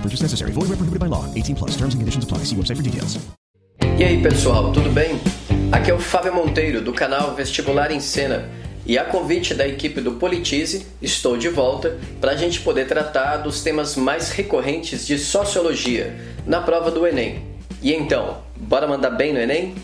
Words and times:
Purchase 0.00 0.22
necessary. 0.22 0.52
Void 0.52 0.70
where 0.70 0.78
prohibited 0.78 1.00
by 1.00 1.06
law. 1.06 1.26
18 1.34 1.56
plus. 1.56 1.76
Terms 1.76 1.94
and 1.94 2.00
conditions 2.00 2.24
apply. 2.24 2.44
See 2.44 2.56
website 2.56 2.76
for 2.76 2.82
details. 2.82 3.18
E 3.98 4.04
aí, 4.04 4.22
pessoal, 4.22 4.72
tudo 4.72 4.90
bem? 4.90 5.20
Aqui 5.70 5.90
é 5.90 5.94
o 5.94 5.98
Fábio 5.98 6.34
Monteiro, 6.34 6.80
do 6.80 6.92
canal 6.92 7.34
Vestibular 7.34 7.90
em 7.90 8.00
Cena. 8.00 8.48
E 8.86 8.96
a 8.98 9.04
convite 9.04 9.54
da 9.54 9.68
equipe 9.68 10.00
do 10.00 10.12
Politize, 10.12 10.86
estou 11.02 11.36
de 11.36 11.48
volta 11.48 11.98
para 12.20 12.32
a 12.32 12.36
gente 12.36 12.60
poder 12.60 12.86
tratar 12.86 13.36
dos 13.36 13.62
temas 13.62 13.96
mais 13.96 14.30
recorrentes 14.30 15.06
de 15.06 15.18
sociologia 15.18 16.16
na 16.46 16.60
prova 16.60 16.90
do 16.90 17.06
Enem. 17.06 17.44
E 17.82 17.92
então, 17.92 18.38
bora 18.56 18.86
mandar 18.86 19.10
bem 19.10 19.32
no 19.32 19.38
Enem? 19.38 19.74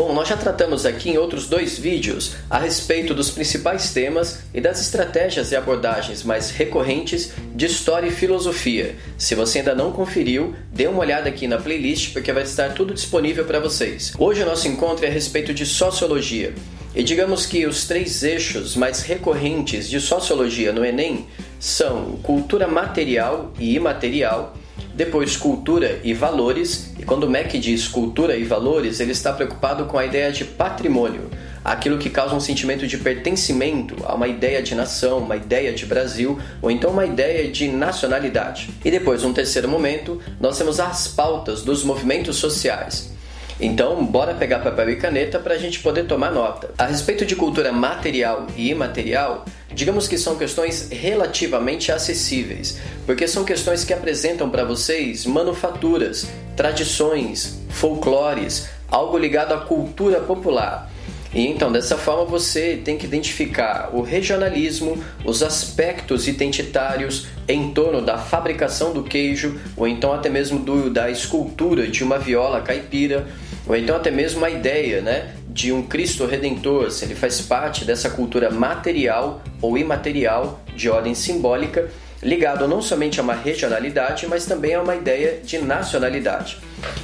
Bom, 0.00 0.14
nós 0.14 0.28
já 0.28 0.36
tratamos 0.38 0.86
aqui 0.86 1.10
em 1.10 1.18
outros 1.18 1.46
dois 1.46 1.78
vídeos 1.78 2.32
a 2.48 2.58
respeito 2.58 3.12
dos 3.12 3.30
principais 3.30 3.92
temas 3.92 4.38
e 4.54 4.58
das 4.58 4.80
estratégias 4.80 5.52
e 5.52 5.56
abordagens 5.56 6.22
mais 6.22 6.50
recorrentes 6.50 7.32
de 7.54 7.66
história 7.66 8.08
e 8.08 8.10
filosofia. 8.10 8.96
Se 9.18 9.34
você 9.34 9.58
ainda 9.58 9.74
não 9.74 9.92
conferiu, 9.92 10.54
dê 10.72 10.86
uma 10.86 11.00
olhada 11.00 11.28
aqui 11.28 11.46
na 11.46 11.58
playlist 11.58 12.14
porque 12.14 12.32
vai 12.32 12.44
estar 12.44 12.72
tudo 12.72 12.94
disponível 12.94 13.44
para 13.44 13.60
vocês. 13.60 14.14
Hoje 14.18 14.42
o 14.42 14.46
nosso 14.46 14.66
encontro 14.68 15.04
é 15.04 15.08
a 15.10 15.12
respeito 15.12 15.52
de 15.52 15.66
sociologia. 15.66 16.54
E 16.94 17.02
digamos 17.02 17.44
que 17.44 17.66
os 17.66 17.86
três 17.86 18.22
eixos 18.22 18.74
mais 18.74 19.02
recorrentes 19.02 19.86
de 19.86 20.00
sociologia 20.00 20.72
no 20.72 20.82
Enem 20.82 21.26
são 21.58 22.18
cultura 22.22 22.66
material 22.66 23.52
e 23.58 23.76
imaterial, 23.76 24.56
depois 25.00 25.34
cultura 25.34 25.98
e 26.04 26.12
valores, 26.12 26.92
e 26.98 27.02
quando 27.04 27.24
o 27.24 27.30
MEC 27.30 27.58
diz 27.58 27.88
cultura 27.88 28.36
e 28.36 28.44
valores, 28.44 29.00
ele 29.00 29.12
está 29.12 29.32
preocupado 29.32 29.86
com 29.86 29.96
a 29.96 30.04
ideia 30.04 30.30
de 30.30 30.44
patrimônio, 30.44 31.30
aquilo 31.64 31.96
que 31.96 32.10
causa 32.10 32.34
um 32.34 32.40
sentimento 32.40 32.86
de 32.86 32.98
pertencimento 32.98 33.96
a 34.04 34.14
uma 34.14 34.28
ideia 34.28 34.62
de 34.62 34.74
nação, 34.74 35.20
uma 35.20 35.36
ideia 35.36 35.72
de 35.72 35.86
Brasil, 35.86 36.38
ou 36.60 36.70
então 36.70 36.90
uma 36.90 37.06
ideia 37.06 37.50
de 37.50 37.66
nacionalidade. 37.66 38.68
E 38.84 38.90
depois, 38.90 39.24
um 39.24 39.32
terceiro 39.32 39.66
momento, 39.66 40.20
nós 40.38 40.58
temos 40.58 40.78
as 40.78 41.08
pautas 41.08 41.62
dos 41.62 41.82
movimentos 41.82 42.36
sociais. 42.36 43.10
Então, 43.58 44.04
bora 44.04 44.34
pegar 44.34 44.58
papel 44.58 44.90
e 44.90 44.96
caneta 44.96 45.38
para 45.38 45.54
a 45.54 45.58
gente 45.58 45.80
poder 45.80 46.04
tomar 46.04 46.30
nota. 46.30 46.74
A 46.76 46.84
respeito 46.84 47.24
de 47.24 47.36
cultura 47.36 47.72
material 47.72 48.48
e 48.54 48.68
imaterial, 48.68 49.46
digamos 49.80 50.06
que 50.06 50.18
são 50.18 50.36
questões 50.36 50.90
relativamente 50.90 51.90
acessíveis, 51.90 52.78
porque 53.06 53.26
são 53.26 53.44
questões 53.44 53.82
que 53.82 53.94
apresentam 53.94 54.50
para 54.50 54.62
vocês 54.62 55.24
manufaturas, 55.24 56.26
tradições, 56.54 57.58
folclores, 57.70 58.68
algo 58.90 59.16
ligado 59.16 59.54
à 59.54 59.60
cultura 59.62 60.20
popular. 60.20 60.92
E 61.32 61.46
então, 61.46 61.72
dessa 61.72 61.96
forma, 61.96 62.26
você 62.26 62.78
tem 62.84 62.98
que 62.98 63.06
identificar 63.06 63.88
o 63.94 64.02
regionalismo, 64.02 65.02
os 65.24 65.42
aspectos 65.42 66.28
identitários 66.28 67.28
em 67.48 67.70
torno 67.70 68.02
da 68.02 68.18
fabricação 68.18 68.92
do 68.92 69.02
queijo, 69.02 69.58
ou 69.78 69.88
então 69.88 70.12
até 70.12 70.28
mesmo 70.28 70.58
do, 70.58 70.90
da 70.90 71.10
escultura 71.10 71.88
de 71.88 72.04
uma 72.04 72.18
viola 72.18 72.60
caipira, 72.60 73.26
ou 73.70 73.76
então 73.76 73.94
até 73.94 74.10
mesmo 74.10 74.44
a 74.44 74.50
ideia 74.50 75.00
né, 75.00 75.30
de 75.48 75.70
um 75.70 75.80
Cristo 75.80 76.26
Redentor, 76.26 76.90
se 76.90 77.04
ele 77.04 77.14
faz 77.14 77.40
parte 77.40 77.84
dessa 77.84 78.10
cultura 78.10 78.50
material 78.50 79.44
ou 79.62 79.78
imaterial 79.78 80.60
de 80.74 80.90
ordem 80.90 81.14
simbólica 81.14 81.88
ligado 82.20 82.66
não 82.66 82.82
somente 82.82 83.20
a 83.20 83.22
uma 83.22 83.32
regionalidade, 83.32 84.26
mas 84.26 84.44
também 84.44 84.74
a 84.74 84.82
uma 84.82 84.96
ideia 84.96 85.38
de 85.44 85.56
nacionalidade. 85.58 86.58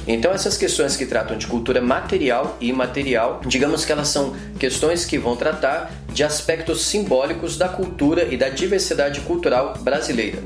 Então, 0.05 0.33
essas 0.33 0.57
questões 0.57 0.97
que 0.97 1.05
tratam 1.05 1.37
de 1.37 1.47
cultura 1.47 1.79
material 1.79 2.57
e 2.59 2.67
imaterial, 2.67 3.39
digamos 3.47 3.85
que 3.85 3.93
elas 3.93 4.09
são 4.09 4.35
questões 4.59 5.05
que 5.05 5.17
vão 5.17 5.37
tratar 5.37 5.89
de 6.11 6.21
aspectos 6.21 6.81
simbólicos 6.81 7.57
da 7.57 7.69
cultura 7.69 8.27
e 8.29 8.35
da 8.35 8.49
diversidade 8.49 9.21
cultural 9.21 9.73
brasileira. 9.79 10.43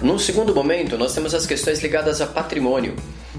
Num 0.00 0.18
segundo 0.18 0.54
momento, 0.54 0.96
nós 0.96 1.12
temos 1.12 1.34
as 1.34 1.46
questões 1.46 1.82
ligadas 1.82 2.22
a 2.22 2.26
patrimônio. 2.26 2.96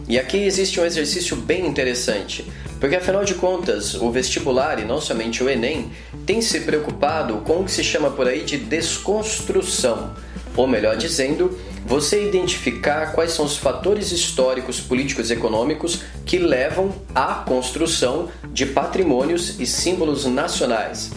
E 0.07 0.19
aqui 0.19 0.37
existe 0.37 0.79
um 0.79 0.85
exercício 0.85 1.35
bem 1.35 1.65
interessante, 1.65 2.45
porque 2.79 2.95
afinal 2.95 3.23
de 3.23 3.35
contas, 3.35 3.95
o 3.95 4.11
vestibular 4.11 4.79
e 4.79 4.85
não 4.85 4.99
somente 4.99 5.41
o 5.41 5.49
Enem 5.49 5.91
tem 6.25 6.41
se 6.41 6.59
preocupado 6.61 7.37
com 7.37 7.61
o 7.61 7.63
que 7.63 7.71
se 7.71 7.83
chama 7.83 8.11
por 8.11 8.27
aí 8.27 8.43
de 8.43 8.57
desconstrução, 8.57 10.13
ou 10.55 10.67
melhor 10.67 10.97
dizendo, 10.97 11.57
você 11.85 12.27
identificar 12.27 13.13
quais 13.13 13.31
são 13.31 13.45
os 13.45 13.57
fatores 13.57 14.11
históricos, 14.11 14.79
políticos 14.79 15.29
e 15.29 15.33
econômicos 15.33 16.01
que 16.25 16.37
levam 16.37 16.93
à 17.15 17.35
construção 17.35 18.29
de 18.51 18.65
patrimônios 18.65 19.59
e 19.59 19.65
símbolos 19.65 20.25
nacionais. 20.25 21.11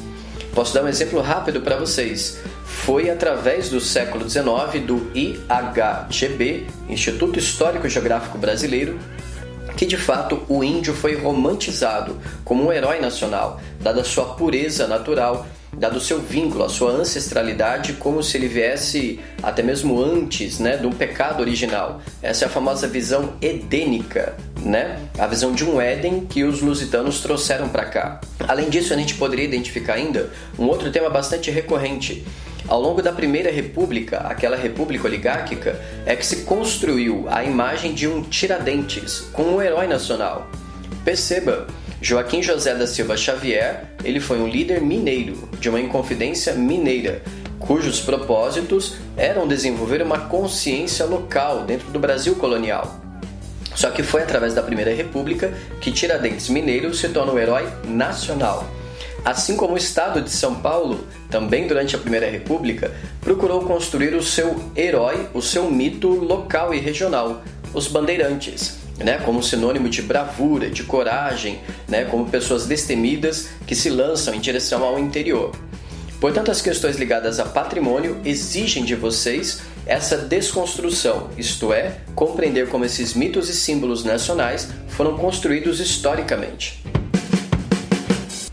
Posso 0.54 0.72
dar 0.72 0.84
um 0.84 0.88
exemplo 0.88 1.20
rápido 1.20 1.60
para 1.60 1.76
vocês. 1.76 2.38
Foi 2.86 3.10
através 3.10 3.68
do 3.68 3.80
século 3.80 4.30
XIX 4.30 4.80
do 4.86 5.10
IHGB, 5.12 6.68
Instituto 6.88 7.36
Histórico 7.36 7.88
Geográfico 7.88 8.38
Brasileiro, 8.38 8.96
que 9.76 9.84
de 9.84 9.96
fato 9.96 10.44
o 10.48 10.62
índio 10.62 10.94
foi 10.94 11.16
romantizado 11.16 12.16
como 12.44 12.64
um 12.64 12.72
herói 12.72 13.00
nacional, 13.00 13.60
dada 13.80 14.04
sua 14.04 14.36
pureza 14.36 14.86
natural, 14.86 15.48
dado 15.76 15.98
seu 15.98 16.20
vínculo, 16.20 16.62
a 16.62 16.68
sua 16.68 16.92
ancestralidade, 16.92 17.94
como 17.94 18.22
se 18.22 18.36
ele 18.36 18.46
viesse 18.46 19.18
até 19.42 19.64
mesmo 19.64 20.00
antes 20.00 20.60
né, 20.60 20.76
do 20.76 20.90
pecado 20.90 21.40
original. 21.40 22.00
Essa 22.22 22.44
é 22.44 22.46
a 22.46 22.50
famosa 22.50 22.86
visão 22.86 23.32
edênica, 23.42 24.36
né? 24.60 25.00
a 25.18 25.26
visão 25.26 25.52
de 25.52 25.64
um 25.64 25.80
Éden 25.80 26.24
que 26.24 26.44
os 26.44 26.60
lusitanos 26.60 27.18
trouxeram 27.18 27.68
para 27.68 27.86
cá. 27.86 28.20
Além 28.46 28.70
disso, 28.70 28.94
a 28.94 28.96
gente 28.96 29.16
poderia 29.16 29.44
identificar 29.44 29.94
ainda 29.94 30.30
um 30.56 30.66
outro 30.66 30.92
tema 30.92 31.10
bastante 31.10 31.50
recorrente, 31.50 32.24
ao 32.68 32.80
longo 32.80 33.00
da 33.00 33.12
Primeira 33.12 33.50
República, 33.50 34.18
aquela 34.18 34.56
república 34.56 35.06
oligárquica, 35.06 35.80
é 36.04 36.16
que 36.16 36.26
se 36.26 36.42
construiu 36.42 37.26
a 37.28 37.44
imagem 37.44 37.94
de 37.94 38.08
um 38.08 38.22
Tiradentes, 38.22 39.28
como 39.32 39.56
um 39.56 39.62
herói 39.62 39.86
nacional. 39.86 40.50
Perceba, 41.04 41.66
Joaquim 42.02 42.42
José 42.42 42.74
da 42.74 42.86
Silva 42.86 43.16
Xavier, 43.16 43.84
ele 44.04 44.20
foi 44.20 44.40
um 44.40 44.48
líder 44.48 44.80
mineiro, 44.80 45.48
de 45.60 45.68
uma 45.68 45.80
inconfidência 45.80 46.54
mineira, 46.54 47.22
cujos 47.58 48.00
propósitos 48.00 48.96
eram 49.16 49.46
desenvolver 49.46 50.02
uma 50.02 50.20
consciência 50.20 51.04
local 51.04 51.64
dentro 51.64 51.90
do 51.90 51.98
Brasil 51.98 52.34
colonial. 52.34 53.00
Só 53.74 53.90
que 53.90 54.02
foi 54.02 54.22
através 54.22 54.54
da 54.54 54.62
Primeira 54.62 54.94
República 54.94 55.52
que 55.80 55.92
Tiradentes 55.92 56.48
Mineiro 56.48 56.94
se 56.94 57.08
torna 57.10 57.32
um 57.32 57.38
herói 57.38 57.66
nacional. 57.84 58.66
Assim 59.26 59.56
como 59.56 59.74
o 59.74 59.76
Estado 59.76 60.22
de 60.22 60.30
São 60.30 60.54
Paulo, 60.54 61.04
também 61.28 61.66
durante 61.66 61.96
a 61.96 61.98
Primeira 61.98 62.30
República, 62.30 62.94
procurou 63.20 63.64
construir 63.64 64.14
o 64.14 64.22
seu 64.22 64.70
herói, 64.76 65.26
o 65.34 65.42
seu 65.42 65.68
mito 65.68 66.08
local 66.08 66.72
e 66.72 66.78
regional, 66.78 67.42
os 67.74 67.88
bandeirantes, 67.88 68.76
né, 68.98 69.18
como 69.18 69.42
sinônimo 69.42 69.88
de 69.88 70.00
bravura, 70.00 70.70
de 70.70 70.84
coragem, 70.84 71.58
né, 71.88 72.04
como 72.04 72.30
pessoas 72.30 72.66
destemidas 72.66 73.48
que 73.66 73.74
se 73.74 73.90
lançam 73.90 74.32
em 74.32 74.38
direção 74.38 74.84
ao 74.84 74.96
interior. 74.96 75.50
Portanto, 76.20 76.52
as 76.52 76.62
questões 76.62 76.94
ligadas 76.94 77.40
a 77.40 77.46
patrimônio 77.46 78.20
exigem 78.24 78.84
de 78.84 78.94
vocês 78.94 79.60
essa 79.86 80.16
desconstrução, 80.16 81.30
isto 81.36 81.72
é, 81.72 81.96
compreender 82.14 82.68
como 82.68 82.84
esses 82.84 83.12
mitos 83.12 83.48
e 83.48 83.56
símbolos 83.56 84.04
nacionais 84.04 84.68
foram 84.86 85.16
construídos 85.16 85.80
historicamente. 85.80 86.80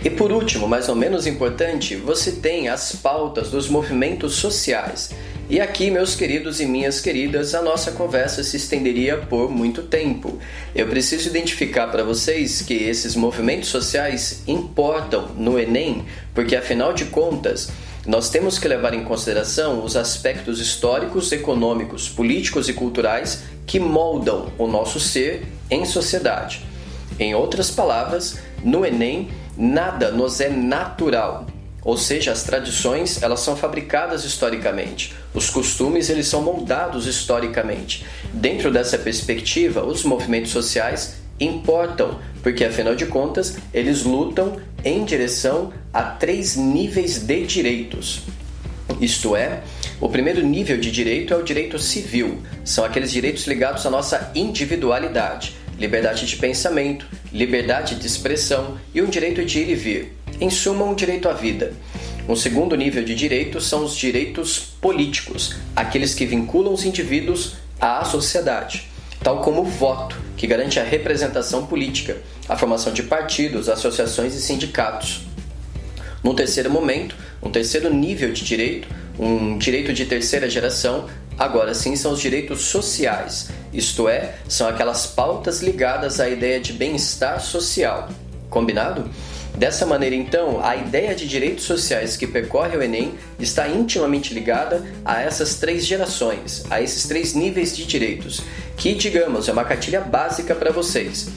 E 0.03 0.09
por 0.09 0.33
último, 0.33 0.67
mas 0.67 0.89
não 0.89 0.95
menos 0.95 1.25
importante, 1.25 1.95
você 1.95 2.33
tem 2.33 2.67
as 2.67 2.93
pautas 2.93 3.49
dos 3.49 3.69
movimentos 3.69 4.33
sociais. 4.33 5.11
E 5.49 5.61
aqui, 5.61 5.89
meus 5.89 6.13
queridos 6.13 6.59
e 6.59 6.65
minhas 6.65 6.99
queridas, 6.99 7.55
a 7.55 7.61
nossa 7.61 7.91
conversa 7.91 8.43
se 8.43 8.57
estenderia 8.57 9.17
por 9.17 9.49
muito 9.49 9.83
tempo. 9.83 10.39
Eu 10.75 10.87
preciso 10.87 11.29
identificar 11.29 11.87
para 11.87 12.03
vocês 12.03 12.61
que 12.61 12.73
esses 12.73 13.15
movimentos 13.15 13.69
sociais 13.69 14.43
importam 14.45 15.29
no 15.37 15.57
Enem, 15.57 16.05
porque 16.33 16.55
afinal 16.55 16.91
de 16.91 17.05
contas, 17.05 17.69
nós 18.05 18.29
temos 18.29 18.59
que 18.59 18.67
levar 18.67 18.93
em 18.93 19.05
consideração 19.05 19.85
os 19.85 19.95
aspectos 19.95 20.59
históricos, 20.59 21.31
econômicos, 21.31 22.09
políticos 22.09 22.67
e 22.67 22.73
culturais 22.73 23.43
que 23.65 23.79
moldam 23.79 24.51
o 24.57 24.67
nosso 24.67 24.99
ser 24.99 25.45
em 25.69 25.85
sociedade. 25.85 26.65
Em 27.17 27.33
outras 27.33 27.71
palavras, 27.71 28.39
no 28.63 28.85
Enem, 28.85 29.29
nada 29.57 30.11
nos 30.11 30.39
é 30.39 30.49
natural. 30.49 31.47
Ou 31.83 31.97
seja, 31.97 32.31
as 32.31 32.43
tradições, 32.43 33.21
elas 33.21 33.41
são 33.41 33.57
fabricadas 33.57 34.23
historicamente. 34.23 35.13
Os 35.33 35.49
costumes, 35.49 36.09
eles 36.09 36.27
são 36.27 36.41
moldados 36.41 37.07
historicamente. 37.07 38.05
Dentro 38.31 38.71
dessa 38.71 38.97
perspectiva, 38.97 39.83
os 39.83 40.03
movimentos 40.03 40.51
sociais 40.51 41.15
importam, 41.39 42.19
porque 42.41 42.63
afinal 42.63 42.95
de 42.95 43.05
contas, 43.05 43.57
eles 43.73 44.03
lutam 44.03 44.57
em 44.83 45.03
direção 45.03 45.73
a 45.93 46.03
três 46.03 46.55
níveis 46.55 47.19
de 47.19 47.45
direitos. 47.45 48.21
Isto 49.01 49.35
é, 49.35 49.61
o 49.99 50.07
primeiro 50.07 50.41
nível 50.45 50.77
de 50.77 50.91
direito 50.91 51.33
é 51.33 51.37
o 51.37 51.43
direito 51.43 51.77
civil, 51.79 52.41
são 52.63 52.85
aqueles 52.85 53.11
direitos 53.11 53.47
ligados 53.47 53.85
à 53.85 53.89
nossa 53.89 54.31
individualidade, 54.35 55.55
liberdade 55.79 56.25
de 56.25 56.35
pensamento, 56.37 57.05
liberdade 57.33 57.95
de 57.95 58.05
expressão 58.05 58.77
e 58.93 59.01
um 59.01 59.07
direito 59.07 59.43
de 59.43 59.59
ir 59.59 59.69
e 59.69 59.75
vir. 59.75 60.17
Em 60.39 60.49
suma, 60.49 60.85
um 60.85 60.93
direito 60.93 61.27
à 61.27 61.33
vida. 61.33 61.73
Um 62.29 62.35
segundo 62.35 62.77
nível 62.77 63.03
de 63.03 63.15
direito 63.15 63.59
são 63.59 63.83
os 63.83 63.95
direitos 63.95 64.59
políticos, 64.79 65.55
aqueles 65.75 66.13
que 66.13 66.25
vinculam 66.25 66.73
os 66.73 66.85
indivíduos 66.85 67.55
à 67.81 68.05
sociedade, 68.05 68.87
tal 69.21 69.41
como 69.41 69.61
o 69.61 69.65
voto, 69.65 70.15
que 70.37 70.47
garante 70.47 70.79
a 70.79 70.83
representação 70.83 71.65
política, 71.65 72.17
a 72.47 72.55
formação 72.55 72.93
de 72.93 73.03
partidos, 73.03 73.67
associações 73.67 74.35
e 74.35 74.41
sindicatos. 74.41 75.21
Num 76.23 76.33
terceiro 76.33 76.69
momento, 76.69 77.15
um 77.41 77.51
terceiro 77.51 77.93
nível 77.93 78.31
de 78.31 78.45
direito, 78.45 78.87
um 79.19 79.57
direito 79.57 79.91
de 79.91 80.05
terceira 80.05 80.49
geração, 80.49 81.07
agora 81.37 81.73
sim 81.73 81.95
são 81.95 82.13
os 82.13 82.19
direitos 82.19 82.61
sociais, 82.61 83.49
isto 83.73 84.07
é, 84.07 84.35
são 84.47 84.67
aquelas 84.67 85.07
pautas 85.07 85.61
ligadas 85.61 86.19
à 86.19 86.29
ideia 86.29 86.59
de 86.59 86.73
bem-estar 86.73 87.41
social. 87.41 88.09
Combinado? 88.49 89.09
Dessa 89.55 89.85
maneira, 89.85 90.15
então, 90.15 90.63
a 90.63 90.75
ideia 90.75 91.13
de 91.13 91.27
direitos 91.27 91.65
sociais 91.65 92.17
que 92.17 92.25
percorre 92.25 92.75
o 92.75 92.81
Enem 92.81 93.13
está 93.39 93.67
intimamente 93.67 94.33
ligada 94.33 94.83
a 95.05 95.21
essas 95.21 95.55
três 95.55 95.85
gerações, 95.85 96.65
a 96.71 96.81
esses 96.81 97.03
três 97.07 97.35
níveis 97.35 97.75
de 97.77 97.85
direitos, 97.85 98.41
que, 98.75 98.95
digamos, 98.95 99.47
é 99.47 99.51
uma 99.51 99.63
cartilha 99.63 100.01
básica 100.01 100.55
para 100.55 100.71
vocês. 100.71 101.29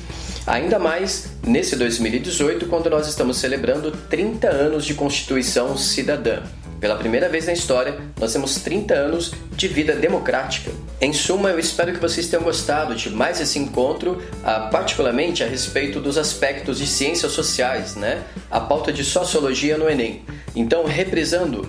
Ainda 0.46 0.78
mais 0.78 1.26
nesse 1.46 1.76
2018, 1.76 2.66
quando 2.66 2.88
nós 2.88 3.06
estamos 3.06 3.36
celebrando 3.36 3.90
30 3.90 4.48
anos 4.48 4.86
de 4.86 4.94
Constituição 4.94 5.76
Cidadã. 5.76 6.42
Pela 6.80 6.96
primeira 6.96 7.28
vez 7.28 7.46
na 7.46 7.52
história, 7.52 7.98
nós 8.20 8.32
temos 8.32 8.56
30 8.56 8.94
anos 8.94 9.32
de 9.52 9.66
vida 9.68 9.94
democrática. 9.94 10.70
Em 11.00 11.12
suma, 11.12 11.50
eu 11.50 11.58
espero 11.58 11.92
que 11.92 12.00
vocês 12.00 12.28
tenham 12.28 12.42
gostado 12.42 12.94
de 12.94 13.10
mais 13.10 13.40
esse 13.40 13.58
encontro, 13.58 14.22
ah, 14.44 14.68
particularmente 14.70 15.42
a 15.42 15.46
respeito 15.46 16.00
dos 16.00 16.18
aspectos 16.18 16.78
de 16.78 16.86
ciências 16.86 17.32
sociais, 17.32 17.96
né? 17.96 18.22
A 18.50 18.60
pauta 18.60 18.92
de 18.92 19.04
sociologia 19.04 19.78
no 19.78 19.88
Enem. 19.88 20.22
Então, 20.54 20.84
reprisando, 20.84 21.68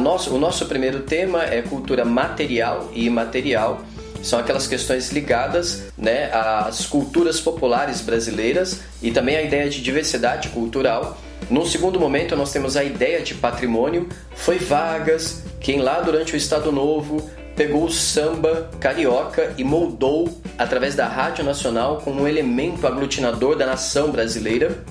nosso, 0.00 0.34
o 0.34 0.38
nosso 0.38 0.64
primeiro 0.66 1.00
tema 1.00 1.44
é 1.44 1.60
cultura 1.60 2.04
material 2.04 2.90
e 2.94 3.04
imaterial 3.04 3.82
são 4.22 4.38
aquelas 4.38 4.66
questões 4.66 5.10
ligadas 5.10 5.84
né, 5.96 6.30
às 6.32 6.86
culturas 6.86 7.40
populares 7.40 8.00
brasileiras 8.00 8.80
e 9.02 9.10
também 9.10 9.36
à 9.36 9.42
ideia 9.42 9.68
de 9.68 9.80
diversidade 9.82 10.48
cultural. 10.48 11.18
No 11.50 11.64
segundo 11.66 11.98
momento, 11.98 12.36
nós 12.36 12.52
temos 12.52 12.76
a 12.76 12.84
ideia 12.84 13.22
de 13.22 13.34
patrimônio. 13.34 14.08
Foi 14.34 14.58
Vargas 14.58 15.42
quem, 15.60 15.80
lá 15.80 16.00
durante 16.00 16.34
o 16.34 16.36
Estado 16.36 16.70
Novo, 16.70 17.30
pegou 17.56 17.84
o 17.84 17.90
samba 17.90 18.70
carioca 18.78 19.52
e 19.56 19.64
moldou 19.64 20.40
através 20.56 20.94
da 20.94 21.08
Rádio 21.08 21.44
Nacional 21.44 22.00
como 22.04 22.22
um 22.22 22.28
elemento 22.28 22.86
aglutinador 22.86 23.56
da 23.56 23.66
nação 23.66 24.10
brasileira. 24.10 24.84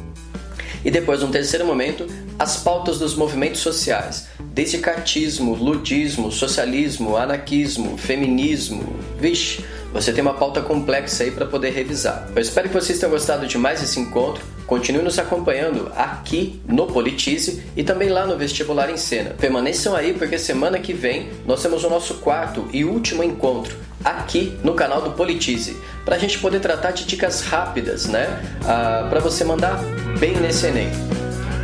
E 0.84 0.92
depois, 0.92 1.22
num 1.22 1.32
terceiro 1.32 1.66
momento, 1.66 2.08
as 2.38 2.58
pautas 2.58 3.00
dos 3.00 3.16
movimentos 3.16 3.62
sociais, 3.62 4.28
desde 4.58 4.80
cartismo, 4.80 5.54
ludismo, 5.54 6.32
socialismo, 6.32 7.16
anarquismo, 7.16 7.96
feminismo. 7.96 8.84
Vixe, 9.20 9.64
você 9.94 10.12
tem 10.12 10.24
uma 10.24 10.34
pauta 10.34 10.64
complexa 10.64 11.24
aí 11.24 11.30
para 11.30 11.46
poder 11.46 11.70
revisar. 11.70 12.28
Eu 12.36 12.42
espero 12.42 12.68
que 12.68 12.74
vocês 12.74 12.98
tenham 12.98 13.12
gostado 13.12 13.46
de 13.46 13.56
mais 13.56 13.84
esse 13.84 14.00
encontro. 14.00 14.44
Continue 14.66 15.04
nos 15.04 15.20
acompanhando 15.20 15.92
aqui 15.96 16.60
no 16.68 16.88
Politize 16.88 17.62
e 17.76 17.84
também 17.84 18.10
lá 18.10 18.26
no 18.26 18.36
Vestibular 18.36 18.90
em 18.90 18.98
Cena. 18.98 19.36
Permaneçam 19.40 19.96
aí 19.96 20.12
porque 20.12 20.40
semana 20.40 20.80
que 20.80 20.92
vem 20.92 21.30
nós 21.46 21.62
temos 21.62 21.84
o 21.84 21.90
nosso 21.90 22.16
quarto 22.16 22.68
e 22.74 22.84
último 22.84 23.24
encontro 23.24 23.78
aqui 24.04 24.58
no 24.64 24.74
canal 24.74 25.04
do 25.04 25.12
Politize, 25.12 25.78
para 26.04 26.16
a 26.16 26.20
gente 26.20 26.40
poder 26.40 26.62
tratar 26.62 26.92
de 26.92 27.06
dicas 27.06 27.42
rápidas, 27.42 28.08
né? 28.08 28.42
Ah, 28.66 29.06
para 29.08 29.20
você 29.20 29.44
mandar 29.44 29.80
bem 30.20 30.36
nesse 30.38 30.66
Enem. 30.66 30.90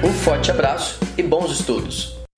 Um 0.04 0.14
forte 0.14 0.52
abraço 0.52 1.00
e 1.18 1.24
bons 1.24 1.52
estudos! 1.52 2.23